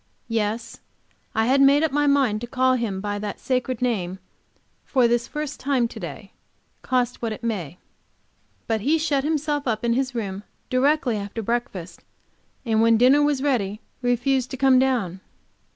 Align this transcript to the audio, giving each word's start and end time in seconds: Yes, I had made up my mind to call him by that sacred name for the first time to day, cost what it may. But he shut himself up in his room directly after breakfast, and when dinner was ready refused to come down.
Yes, 0.29 0.79
I 1.35 1.45
had 1.45 1.61
made 1.61 1.83
up 1.83 1.91
my 1.91 2.07
mind 2.07 2.41
to 2.41 2.47
call 2.47 2.73
him 2.73 3.01
by 3.01 3.19
that 3.19 3.39
sacred 3.39 3.83
name 3.83 4.17
for 4.83 5.07
the 5.07 5.19
first 5.19 5.59
time 5.59 5.87
to 5.89 5.99
day, 5.99 6.31
cost 6.81 7.21
what 7.21 7.31
it 7.31 7.43
may. 7.43 7.77
But 8.65 8.81
he 8.81 8.97
shut 8.97 9.23
himself 9.23 9.67
up 9.67 9.85
in 9.85 9.93
his 9.93 10.15
room 10.15 10.41
directly 10.71 11.17
after 11.17 11.43
breakfast, 11.43 12.01
and 12.65 12.81
when 12.81 12.97
dinner 12.97 13.21
was 13.21 13.43
ready 13.43 13.79
refused 14.01 14.49
to 14.49 14.57
come 14.57 14.79
down. 14.79 15.19